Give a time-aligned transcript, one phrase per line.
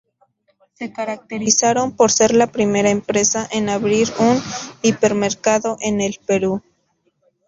[0.73, 4.41] Se caracterizaron por ser la primera empresa en abrir un
[4.81, 6.63] hipermercado en el Perú.